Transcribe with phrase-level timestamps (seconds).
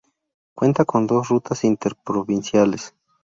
[0.55, 2.95] Cuenta con dos rutas interprovinciales.